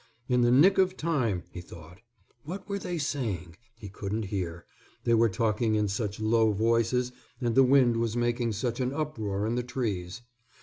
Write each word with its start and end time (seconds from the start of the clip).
In 0.27 0.41
the 0.41 0.49
nick 0.49 0.79
of 0.79 0.97
time, 0.97 1.43
he 1.51 1.61
thought. 1.61 1.99
What 2.43 2.67
were 2.67 2.79
they 2.79 2.97
saying? 2.97 3.57
He 3.75 3.87
couldn't 3.87 4.23
hear, 4.33 4.65
they 5.03 5.13
were 5.13 5.29
talking 5.29 5.75
in 5.75 5.87
such 5.87 6.19
low 6.19 6.53
voices 6.53 7.11
and 7.39 7.53
the 7.53 7.61
wind 7.61 7.97
was 7.97 8.17
making 8.17 8.53
such 8.53 8.79
an 8.79 8.91
uproar 8.93 9.45
in 9.45 9.53
the 9.53 9.61
trees. 9.61 10.23